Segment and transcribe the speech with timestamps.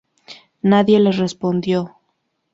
[0.63, 1.79] Nadie le respondió.